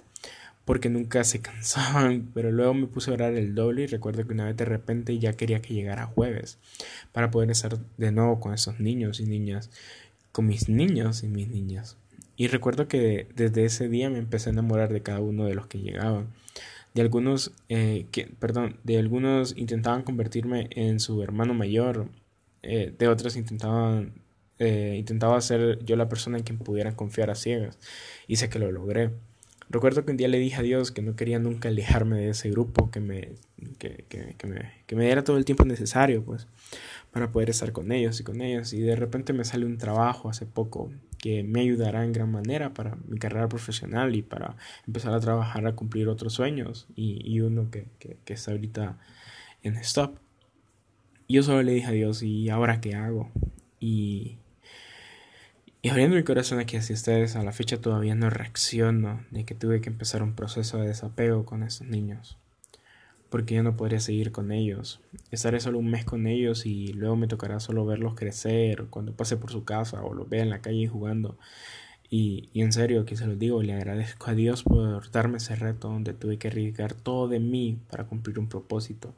Porque 0.67 0.89
nunca 0.89 1.23
se 1.23 1.41
cansaban, 1.41 2.29
pero 2.35 2.51
luego 2.51 2.75
me 2.75 2.85
puse 2.85 3.09
a 3.09 3.15
orar 3.15 3.33
el 3.33 3.55
doble 3.55 3.83
y 3.83 3.87
recuerdo 3.87 4.27
que 4.27 4.33
una 4.33 4.45
vez 4.45 4.57
de 4.57 4.65
repente 4.65 5.17
ya 5.17 5.33
quería 5.33 5.61
que 5.61 5.73
llegara 5.73 6.05
jueves 6.05 6.59
para 7.11 7.31
poder 7.31 7.49
estar 7.49 7.79
de 7.97 8.11
nuevo 8.11 8.39
con 8.39 8.53
esos 8.53 8.79
niños 8.79 9.19
y 9.19 9.25
niñas, 9.25 9.71
con 10.31 10.45
mis 10.45 10.69
niños 10.69 11.23
y 11.23 11.27
mis 11.27 11.47
niñas. 11.47 11.97
Y 12.35 12.47
recuerdo 12.49 12.87
que 12.87 13.27
desde 13.35 13.65
ese 13.65 13.89
día 13.89 14.11
me 14.11 14.19
empecé 14.19 14.49
a 14.49 14.53
enamorar 14.53 14.93
de 14.93 15.01
cada 15.01 15.21
uno 15.21 15.45
de 15.45 15.55
los 15.55 15.65
que 15.67 15.79
llegaban. 15.79 16.27
De 16.93 17.01
algunos, 17.01 17.51
eh, 17.69 18.05
que, 18.11 18.27
perdón, 18.27 18.77
de 18.83 18.99
algunos 18.99 19.55
intentaban 19.57 20.03
convertirme 20.03 20.67
en 20.71 20.99
su 20.99 21.23
hermano 21.23 21.53
mayor, 21.53 22.09
eh, 22.61 22.93
de 22.97 23.07
otros 23.07 23.35
intentaban, 23.37 24.13
eh, 24.59 24.95
intentaba 24.97 25.39
ser 25.41 25.83
yo 25.85 25.95
la 25.95 26.09
persona 26.09 26.37
en 26.37 26.43
quien 26.43 26.59
pudieran 26.59 26.95
confiar 26.95 27.29
a 27.29 27.35
ciegas. 27.35 27.77
Y 28.27 28.35
sé 28.35 28.49
que 28.49 28.59
lo 28.59 28.71
logré. 28.71 29.11
Recuerdo 29.69 30.05
que 30.05 30.11
un 30.11 30.17
día 30.17 30.29
le 30.29 30.39
dije 30.39 30.55
a 30.55 30.61
Dios 30.61 30.91
que 30.91 31.01
no 31.01 31.15
quería 31.15 31.39
nunca 31.39 31.67
alejarme 31.67 32.17
de 32.17 32.29
ese 32.29 32.49
grupo, 32.49 32.89
que 32.89 33.01
me, 33.01 33.33
que, 33.79 34.05
que, 34.07 34.47
me, 34.47 34.71
que 34.85 34.95
me 34.95 35.05
diera 35.05 35.23
todo 35.23 35.37
el 35.37 35.45
tiempo 35.45 35.65
necesario, 35.65 36.23
pues 36.23 36.47
para 37.11 37.31
poder 37.31 37.49
estar 37.49 37.71
con 37.73 37.91
ellos 37.91 38.19
y 38.19 38.23
con 38.23 38.41
ellas. 38.41 38.71
Y 38.73 38.79
de 38.79 38.95
repente 38.95 39.33
me 39.33 39.43
sale 39.43 39.65
un 39.65 39.77
trabajo 39.77 40.29
hace 40.29 40.45
poco 40.45 40.91
que 41.17 41.43
me 41.43 41.61
ayudará 41.61 42.05
en 42.05 42.13
gran 42.13 42.31
manera 42.31 42.73
para 42.73 42.95
mi 43.07 43.17
carrera 43.17 43.49
profesional 43.49 44.15
y 44.15 44.21
para 44.21 44.55
empezar 44.85 45.13
a 45.13 45.19
trabajar 45.19 45.65
a 45.67 45.75
cumplir 45.75 46.07
otros 46.07 46.33
sueños 46.33 46.87
y, 46.95 47.19
y 47.29 47.41
uno 47.41 47.69
que, 47.69 47.87
que, 47.99 48.17
que, 48.23 48.33
está 48.33 48.51
ahorita 48.51 48.97
en 49.63 49.75
stop. 49.77 50.17
Y 51.27 51.35
yo 51.35 51.43
solo 51.43 51.61
le 51.63 51.73
dije 51.73 51.87
a 51.87 51.91
Dios, 51.91 52.23
¿y 52.23 52.49
ahora 52.49 52.79
qué 52.79 52.95
hago? 52.95 53.31
Y, 53.79 54.37
y 55.87 55.89
abriendo 55.89 56.17
mi 56.17 56.23
corazón 56.23 56.59
aquí 56.59 56.75
hacia 56.75 56.93
ustedes, 56.93 57.37
a 57.37 57.43
la 57.43 57.53
fecha 57.53 57.79
todavía 57.79 58.13
no 58.13 58.29
reacciono 58.29 59.23
de 59.31 59.45
que 59.45 59.55
tuve 59.55 59.79
que 59.79 59.87
empezar 59.87 60.21
un 60.21 60.35
proceso 60.35 60.79
de 60.79 60.87
desapego 60.89 61.45
con 61.45 61.63
esos 61.63 61.87
niños 61.87 62.37
porque 63.29 63.55
yo 63.55 63.63
no 63.63 63.77
podría 63.77 64.01
seguir 64.01 64.33
con 64.33 64.51
ellos. 64.51 64.99
Estaré 65.31 65.61
solo 65.61 65.79
un 65.79 65.89
mes 65.89 66.03
con 66.03 66.27
ellos 66.27 66.65
y 66.65 66.87
luego 66.91 67.15
me 67.15 67.27
tocará 67.27 67.61
solo 67.61 67.85
verlos 67.85 68.15
crecer 68.15 68.85
cuando 68.89 69.13
pase 69.13 69.37
por 69.37 69.49
su 69.49 69.63
casa 69.63 70.01
o 70.03 70.13
los 70.13 70.27
vea 70.27 70.43
en 70.43 70.49
la 70.49 70.59
calle 70.59 70.87
jugando. 70.87 71.37
Y, 72.09 72.49
y 72.53 72.63
en 72.63 72.73
serio, 72.73 73.01
aquí 73.01 73.15
se 73.15 73.27
los 73.27 73.39
digo, 73.39 73.61
le 73.63 73.73
agradezco 73.73 74.29
a 74.29 74.33
Dios 74.33 74.63
por 74.63 75.09
darme 75.11 75.37
ese 75.37 75.55
reto 75.55 75.89
donde 75.89 76.13
tuve 76.13 76.37
que 76.37 76.49
arriesgar 76.49 76.93
todo 76.93 77.29
de 77.29 77.39
mí 77.39 77.79
para 77.89 78.05
cumplir 78.05 78.39
un 78.39 78.47
propósito. 78.49 79.13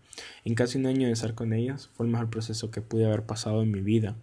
En 0.46 0.54
casi 0.54 0.78
un 0.78 0.86
año 0.86 1.08
de 1.08 1.14
estar 1.14 1.34
con 1.34 1.54
ellos 1.54 1.90
fue 1.94 2.06
el 2.06 2.12
mejor 2.12 2.30
proceso 2.30 2.70
que 2.70 2.82
pude 2.82 3.06
haber 3.06 3.24
pasado 3.24 3.64
en 3.64 3.72
mi 3.72 3.82
vida. 3.82 4.16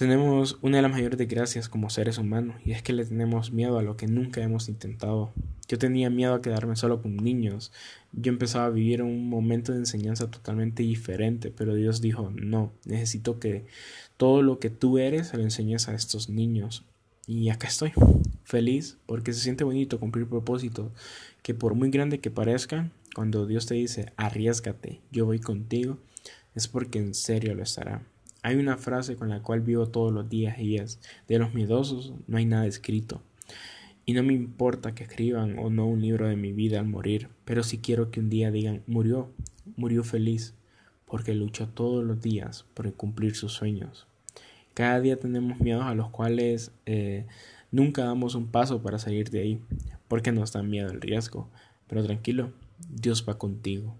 Tenemos 0.00 0.58
una 0.62 0.78
de 0.78 0.82
las 0.82 0.90
mayores 0.90 1.18
desgracias 1.18 1.68
como 1.68 1.90
seres 1.90 2.16
humanos 2.16 2.56
y 2.64 2.72
es 2.72 2.82
que 2.82 2.94
le 2.94 3.04
tenemos 3.04 3.52
miedo 3.52 3.78
a 3.78 3.82
lo 3.82 3.98
que 3.98 4.06
nunca 4.06 4.40
hemos 4.40 4.70
intentado. 4.70 5.30
Yo 5.68 5.78
tenía 5.78 6.08
miedo 6.08 6.32
a 6.32 6.40
quedarme 6.40 6.74
solo 6.74 7.02
con 7.02 7.16
niños. 7.16 7.70
Yo 8.14 8.32
empezaba 8.32 8.64
a 8.64 8.70
vivir 8.70 9.02
un 9.02 9.28
momento 9.28 9.72
de 9.72 9.78
enseñanza 9.80 10.30
totalmente 10.30 10.82
diferente, 10.84 11.52
pero 11.54 11.74
Dios 11.74 12.00
dijo, 12.00 12.32
no, 12.34 12.72
necesito 12.86 13.38
que 13.38 13.66
todo 14.16 14.40
lo 14.40 14.58
que 14.58 14.70
tú 14.70 14.96
eres 14.96 15.28
se 15.28 15.36
lo 15.36 15.42
enseñes 15.42 15.86
a 15.86 15.94
estos 15.94 16.30
niños. 16.30 16.82
Y 17.26 17.50
acá 17.50 17.68
estoy, 17.68 17.92
feliz, 18.42 18.96
porque 19.04 19.34
se 19.34 19.40
siente 19.40 19.64
bonito 19.64 20.00
cumplir 20.00 20.26
propósitos 20.26 20.90
que 21.42 21.52
por 21.52 21.74
muy 21.74 21.90
grande 21.90 22.20
que 22.20 22.30
parezcan, 22.30 22.90
cuando 23.14 23.44
Dios 23.44 23.66
te 23.66 23.74
dice, 23.74 24.14
arriesgate, 24.16 25.02
yo 25.12 25.26
voy 25.26 25.40
contigo, 25.40 25.98
es 26.54 26.68
porque 26.68 26.98
en 27.00 27.12
serio 27.12 27.54
lo 27.54 27.62
estará. 27.62 28.00
Hay 28.42 28.56
una 28.56 28.78
frase 28.78 29.16
con 29.16 29.28
la 29.28 29.42
cual 29.42 29.60
vivo 29.60 29.88
todos 29.88 30.12
los 30.12 30.28
días 30.28 30.58
y 30.58 30.76
es, 30.76 31.00
de 31.28 31.38
los 31.38 31.52
miedosos 31.54 32.14
no 32.26 32.38
hay 32.38 32.46
nada 32.46 32.66
escrito. 32.66 33.22
Y 34.06 34.14
no 34.14 34.22
me 34.22 34.32
importa 34.32 34.94
que 34.94 35.04
escriban 35.04 35.58
o 35.58 35.70
no 35.70 35.86
un 35.86 36.00
libro 36.00 36.26
de 36.26 36.36
mi 36.36 36.52
vida 36.52 36.80
al 36.80 36.86
morir, 36.86 37.28
pero 37.44 37.62
sí 37.62 37.78
quiero 37.78 38.10
que 38.10 38.20
un 38.20 38.30
día 38.30 38.50
digan, 38.50 38.82
murió, 38.86 39.30
murió 39.76 40.02
feliz, 40.02 40.54
porque 41.04 41.34
luchó 41.34 41.68
todos 41.68 42.04
los 42.04 42.22
días 42.22 42.64
por 42.74 42.92
cumplir 42.94 43.34
sus 43.34 43.52
sueños. 43.52 44.06
Cada 44.74 45.00
día 45.00 45.18
tenemos 45.18 45.60
miedos 45.60 45.84
a 45.84 45.94
los 45.94 46.08
cuales 46.08 46.72
eh, 46.86 47.26
nunca 47.70 48.04
damos 48.04 48.34
un 48.34 48.46
paso 48.46 48.82
para 48.82 48.98
salir 48.98 49.28
de 49.30 49.40
ahí, 49.40 49.60
porque 50.08 50.32
nos 50.32 50.52
da 50.52 50.62
miedo 50.62 50.90
el 50.90 51.00
riesgo. 51.00 51.48
Pero 51.88 52.04
tranquilo, 52.04 52.52
Dios 52.88 53.26
va 53.28 53.36
contigo. 53.36 53.94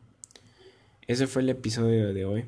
Ese 1.06 1.26
fue 1.26 1.42
el 1.42 1.50
episodio 1.50 2.14
de 2.14 2.24
hoy. 2.24 2.44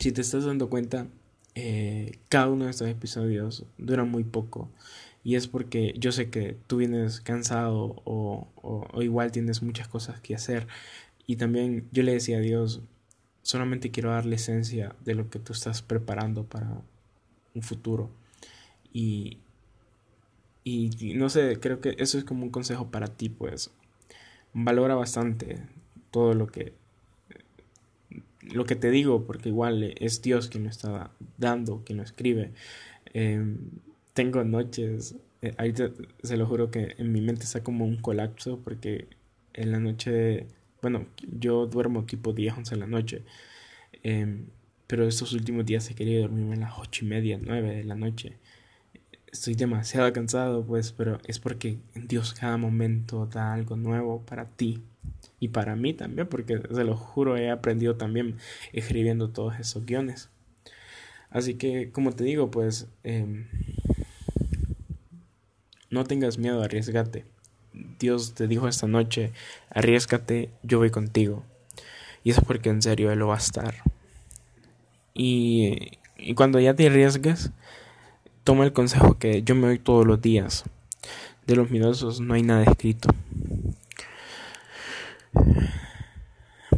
Si 0.00 0.12
te 0.12 0.22
estás 0.22 0.46
dando 0.46 0.70
cuenta, 0.70 1.08
eh, 1.54 2.18
cada 2.30 2.48
uno 2.48 2.64
de 2.64 2.70
estos 2.70 2.88
episodios 2.88 3.66
dura 3.76 4.04
muy 4.04 4.24
poco. 4.24 4.70
Y 5.22 5.34
es 5.34 5.46
porque 5.46 5.94
yo 5.98 6.10
sé 6.10 6.30
que 6.30 6.56
tú 6.66 6.78
vienes 6.78 7.20
cansado 7.20 8.00
o, 8.06 8.48
o, 8.62 9.02
igual 9.02 9.30
tienes 9.30 9.62
muchas 9.62 9.88
cosas 9.88 10.18
que 10.22 10.34
hacer. 10.34 10.66
Y 11.26 11.36
también 11.36 11.86
yo 11.92 12.02
le 12.02 12.14
decía 12.14 12.38
a 12.38 12.40
Dios, 12.40 12.80
solamente 13.42 13.90
quiero 13.90 14.10
darle 14.10 14.36
esencia 14.36 14.96
de 15.04 15.14
lo 15.14 15.28
que 15.28 15.38
tú 15.38 15.52
estás 15.52 15.82
preparando 15.82 16.44
para 16.44 16.80
un 17.54 17.62
futuro. 17.62 18.10
Y, 18.94 19.38
y 20.64 21.12
no 21.14 21.28
sé, 21.28 21.60
creo 21.60 21.82
que 21.82 21.94
eso 21.98 22.16
es 22.16 22.24
como 22.24 22.44
un 22.44 22.50
consejo 22.50 22.90
para 22.90 23.08
ti, 23.08 23.28
pues. 23.28 23.70
Valora 24.54 24.94
bastante 24.94 25.62
todo 26.10 26.32
lo 26.32 26.46
que 26.46 26.79
lo 28.42 28.64
que 28.64 28.76
te 28.76 28.90
digo, 28.90 29.26
porque 29.26 29.50
igual 29.50 29.94
es 29.98 30.22
Dios 30.22 30.48
quien 30.48 30.64
lo 30.64 30.70
está 30.70 31.10
dando, 31.38 31.82
quien 31.84 31.98
lo 31.98 32.04
escribe. 32.04 32.52
Eh, 33.12 33.56
tengo 34.14 34.44
noches, 34.44 35.16
eh, 35.42 35.54
ahorita 35.58 35.90
se 36.22 36.36
lo 36.36 36.46
juro 36.46 36.70
que 36.70 36.94
en 36.98 37.12
mi 37.12 37.20
mente 37.20 37.44
está 37.44 37.62
como 37.62 37.84
un 37.84 37.96
colapso, 37.96 38.60
porque 38.62 39.08
en 39.54 39.72
la 39.72 39.78
noche, 39.78 40.46
bueno, 40.82 41.06
yo 41.38 41.66
duermo 41.66 42.04
tipo 42.04 42.32
10, 42.32 42.54
11 42.58 42.74
de 42.74 42.80
la 42.80 42.86
noche, 42.86 43.24
eh, 44.02 44.44
pero 44.86 45.06
estos 45.06 45.32
últimos 45.32 45.66
días 45.66 45.88
he 45.90 45.94
querido 45.94 46.22
dormirme 46.22 46.56
a 46.56 46.60
las 46.60 46.78
8 46.78 47.04
y 47.04 47.08
media, 47.08 47.38
9 47.40 47.76
de 47.76 47.84
la 47.84 47.94
noche. 47.94 48.38
Estoy 49.32 49.54
demasiado 49.54 50.12
cansado, 50.12 50.64
pues, 50.64 50.92
pero 50.92 51.18
es 51.26 51.38
porque 51.38 51.78
Dios 51.94 52.34
cada 52.34 52.56
momento 52.56 53.26
da 53.26 53.52
algo 53.52 53.76
nuevo 53.76 54.22
para 54.26 54.46
ti 54.46 54.82
y 55.40 55.48
para 55.48 55.74
mí 55.74 55.94
también, 55.94 56.28
porque 56.28 56.60
se 56.72 56.84
lo 56.84 56.96
juro, 56.96 57.36
he 57.36 57.50
aprendido 57.50 57.96
también 57.96 58.36
escribiendo 58.72 59.30
todos 59.30 59.58
esos 59.58 59.86
guiones. 59.86 60.28
Así 61.30 61.54
que, 61.54 61.90
como 61.90 62.12
te 62.12 62.24
digo, 62.24 62.50
pues, 62.50 62.88
eh, 63.04 63.46
no 65.88 66.04
tengas 66.04 66.38
miedo, 66.38 66.62
arriesgate. 66.62 67.24
Dios 67.98 68.34
te 68.34 68.48
dijo 68.48 68.68
esta 68.68 68.86
noche, 68.86 69.32
arriesgate, 69.70 70.50
yo 70.62 70.78
voy 70.78 70.90
contigo. 70.90 71.44
Y 72.22 72.30
eso 72.30 72.40
es 72.40 72.46
porque 72.46 72.68
en 72.68 72.82
serio 72.82 73.10
Él 73.10 73.20
lo 73.20 73.28
va 73.28 73.36
a 73.36 73.38
estar. 73.38 73.74
Y, 75.14 75.92
y 76.18 76.34
cuando 76.34 76.60
ya 76.60 76.74
te 76.74 76.86
arriesgues, 76.86 77.50
toma 78.44 78.64
el 78.64 78.72
consejo 78.72 79.18
que 79.18 79.42
yo 79.42 79.54
me 79.54 79.68
doy 79.68 79.78
todos 79.78 80.06
los 80.06 80.20
días. 80.20 80.64
De 81.46 81.56
los 81.56 81.70
miedosos 81.70 82.20
no 82.20 82.34
hay 82.34 82.42
nada 82.42 82.64
escrito. 82.64 83.08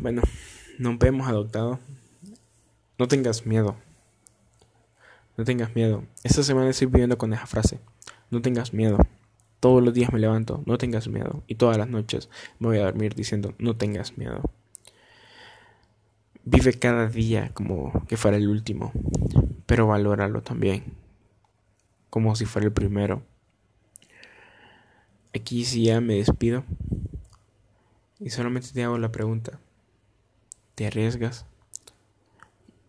Bueno, 0.00 0.22
nos 0.78 0.98
vemos 0.98 1.28
adoptado. 1.28 1.78
No 2.98 3.08
tengas 3.08 3.46
miedo. 3.46 3.76
No 5.36 5.44
tengas 5.44 5.74
miedo. 5.74 6.04
Esta 6.24 6.42
semana 6.42 6.70
estoy 6.70 6.88
viviendo 6.88 7.18
con 7.18 7.32
esa 7.32 7.46
frase. 7.46 7.80
No 8.30 8.42
tengas 8.42 8.74
miedo. 8.74 8.98
Todos 9.60 9.82
los 9.82 9.94
días 9.94 10.12
me 10.12 10.18
levanto, 10.18 10.62
no 10.66 10.76
tengas 10.76 11.06
miedo. 11.06 11.44
Y 11.46 11.54
todas 11.54 11.78
las 11.78 11.88
noches 11.88 12.28
me 12.58 12.68
voy 12.68 12.78
a 12.78 12.84
dormir 12.84 13.14
diciendo, 13.14 13.54
no 13.58 13.76
tengas 13.76 14.18
miedo. 14.18 14.42
Vive 16.44 16.72
cada 16.74 17.06
día 17.06 17.52
como 17.54 18.04
que 18.08 18.16
fuera 18.16 18.36
el 18.36 18.48
último, 18.48 18.90
pero 19.66 19.86
valóralo 19.86 20.42
también, 20.42 20.94
como 22.10 22.34
si 22.34 22.44
fuera 22.44 22.66
el 22.66 22.72
primero. 22.72 23.22
Aquí 25.32 25.64
sí 25.64 25.84
ya 25.84 26.00
me 26.00 26.14
despido 26.14 26.64
y 28.24 28.30
solamente 28.30 28.68
te 28.72 28.84
hago 28.84 28.98
la 28.98 29.12
pregunta 29.12 29.60
te 30.74 30.86
arriesgas. 30.86 31.46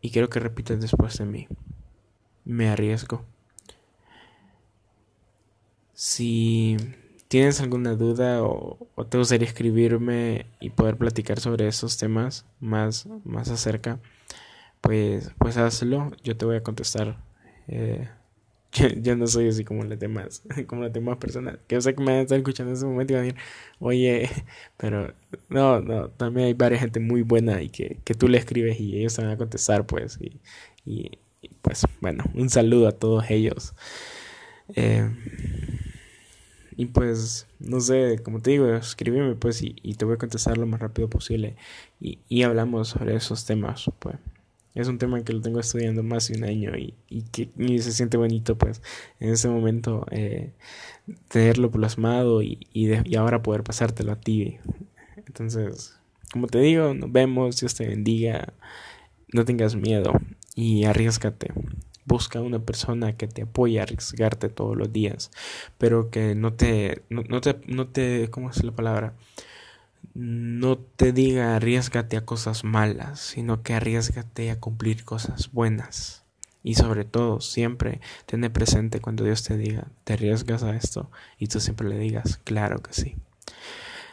Y 0.01 0.11
quiero 0.11 0.29
que 0.29 0.39
repitas 0.39 0.81
después 0.81 1.17
de 1.17 1.25
mí. 1.25 1.47
Me 2.45 2.69
arriesgo. 2.69 3.25
Si 5.93 6.77
tienes 7.27 7.61
alguna 7.61 7.95
duda 7.95 8.43
o, 8.43 8.87
te 9.09 9.17
gustaría 9.17 9.47
escribirme 9.47 10.45
y 10.59 10.71
poder 10.71 10.97
platicar 10.97 11.39
sobre 11.39 11.67
esos 11.67 11.97
temas 11.97 12.45
más, 12.59 13.07
más 13.23 13.49
acerca, 13.49 13.99
pues, 14.81 15.31
pues 15.37 15.55
hazlo, 15.57 16.11
yo 16.23 16.35
te 16.35 16.45
voy 16.45 16.57
a 16.57 16.63
contestar. 16.63 17.17
Eh, 17.67 18.09
yo, 18.73 19.15
no 19.15 19.27
soy 19.27 19.49
así 19.49 19.63
como 19.63 19.83
los 19.83 19.99
demás, 19.99 20.43
como 20.67 20.83
los 20.83 20.93
demás 20.93 21.17
personas. 21.17 21.57
Que 21.67 21.79
sé 21.81 21.93
que 21.93 22.01
me 22.01 22.11
van 22.11 22.19
a 22.19 22.21
estar 22.21 22.37
escuchando 22.37 22.71
en 22.71 22.77
ese 22.77 22.85
momento 22.85 23.13
y 23.13 23.15
van 23.15 23.23
a 23.23 23.25
decir, 23.27 23.41
oye, 23.79 24.29
pero 24.77 25.13
no, 25.49 25.81
no, 25.81 26.09
también 26.09 26.47
hay 26.47 26.53
varias 26.53 26.81
gente 26.81 26.99
muy 26.99 27.21
buena 27.21 27.61
y 27.61 27.69
que, 27.69 27.99
que 28.03 28.13
tú 28.13 28.27
le 28.27 28.37
escribes 28.37 28.79
y 28.79 28.97
ellos 28.97 29.15
te 29.15 29.21
van 29.21 29.31
a 29.31 29.37
contestar, 29.37 29.85
pues. 29.85 30.19
Y, 30.19 30.39
y, 30.85 31.11
pues, 31.61 31.85
bueno, 32.01 32.23
un 32.33 32.49
saludo 32.49 32.87
a 32.87 32.93
todos 32.93 33.29
ellos. 33.29 33.73
Eh, 34.75 35.09
y 36.75 36.87
pues, 36.87 37.47
no 37.59 37.79
sé, 37.79 38.19
como 38.23 38.41
te 38.41 38.51
digo, 38.51 38.73
escríbeme 38.73 39.35
pues 39.35 39.61
y, 39.61 39.75
y, 39.83 39.95
te 39.95 40.05
voy 40.05 40.15
a 40.15 40.17
contestar 40.17 40.57
lo 40.57 40.65
más 40.65 40.79
rápido 40.79 41.09
posible. 41.09 41.55
Y, 41.99 42.19
y 42.29 42.43
hablamos 42.43 42.89
sobre 42.89 43.15
esos 43.15 43.45
temas, 43.45 43.89
pues. 43.99 44.15
Es 44.75 44.87
un 44.87 44.97
tema 44.97 45.23
que 45.23 45.33
lo 45.33 45.41
tengo 45.41 45.59
estudiando 45.59 46.01
más 46.01 46.27
de 46.27 46.37
un 46.37 46.45
año 46.45 46.75
y, 46.75 46.95
y 47.07 47.21
que 47.23 47.49
se 47.79 47.91
siente 47.91 48.17
bonito, 48.17 48.57
pues, 48.57 48.81
en 49.19 49.29
ese 49.29 49.47
momento 49.47 50.05
eh, 50.09 50.51
tenerlo 51.27 51.69
plasmado 51.69 52.41
y, 52.41 52.67
y, 52.73 52.89
y 53.07 53.15
ahora 53.15 53.43
poder 53.43 53.63
pasártelo 53.63 54.11
a 54.11 54.19
ti. 54.19 54.57
Entonces, 55.27 55.95
como 56.31 56.47
te 56.47 56.59
digo, 56.59 56.93
nos 56.95 57.11
vemos, 57.11 57.59
Dios 57.59 57.75
te 57.75 57.87
bendiga, 57.87 58.53
no 59.31 59.45
tengas 59.45 59.75
miedo 59.75 60.13
y 60.55 60.85
arriesgate. 60.85 61.51
Busca 62.05 62.41
una 62.41 62.59
persona 62.59 63.15
que 63.15 63.27
te 63.27 63.43
apoye 63.43 63.79
a 63.79 63.83
arriesgarte 63.83 64.49
todos 64.49 64.75
los 64.75 64.91
días, 64.91 65.31
pero 65.77 66.09
que 66.09 66.35
no 66.35 66.53
te, 66.53 67.03
no, 67.09 67.23
no 67.29 67.39
te, 67.41 67.61
no 67.67 67.87
te, 67.87 68.29
¿cómo 68.29 68.49
es 68.49 68.63
la 68.63 68.71
palabra? 68.73 69.13
No 70.13 70.77
te 70.77 71.11
diga 71.11 71.55
arriesgate 71.55 72.17
a 72.17 72.25
cosas 72.25 72.63
malas, 72.63 73.19
sino 73.19 73.63
que 73.63 73.73
arriesgate 73.73 74.51
a 74.51 74.59
cumplir 74.59 75.03
cosas 75.03 75.51
buenas. 75.51 76.23
Y 76.63 76.75
sobre 76.75 77.03
todo, 77.03 77.41
siempre 77.41 77.99
ten 78.25 78.41
presente 78.51 79.01
cuando 79.01 79.25
Dios 79.25 79.43
te 79.43 79.57
diga, 79.57 79.87
te 80.05 80.13
arriesgas 80.13 80.63
a 80.63 80.75
esto, 80.75 81.11
y 81.37 81.47
tú 81.47 81.59
siempre 81.59 81.89
le 81.89 81.97
digas, 81.97 82.39
claro 82.43 82.81
que 82.81 82.93
sí. 82.93 83.15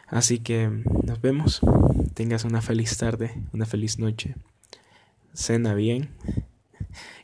Así 0.08 0.40
que 0.40 0.68
nos 1.04 1.20
vemos, 1.20 1.60
tengas 2.14 2.44
una 2.44 2.60
feliz 2.60 2.96
tarde, 2.96 3.40
una 3.52 3.66
feliz 3.66 4.00
noche, 4.00 4.34
cena 5.32 5.74
bien, 5.74 6.10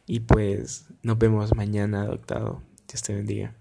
y 0.06 0.20
pues 0.20 0.86
nos 1.02 1.18
vemos 1.18 1.54
mañana, 1.56 2.02
adoptado. 2.02 2.62
Dios 2.86 3.02
te 3.02 3.14
bendiga. 3.14 3.54